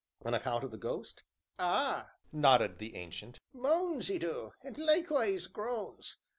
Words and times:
"On 0.25 0.33
account 0.33 0.63
of 0.63 0.71
the 0.71 0.77
ghost?" 0.79 1.21
"Ah!" 1.59 2.09
nodded 2.31 2.79
the 2.79 2.95
Ancient, 2.95 3.39
"moans 3.53 4.09
'e 4.09 4.17
du, 4.17 4.51
an' 4.63 4.73
likewise 4.79 5.45
groans. 5.45 6.17